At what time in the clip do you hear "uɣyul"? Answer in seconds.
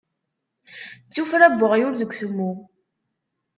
1.65-1.95